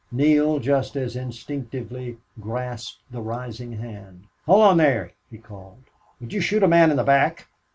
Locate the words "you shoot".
6.33-6.63